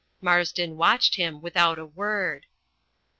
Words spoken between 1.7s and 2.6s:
a word.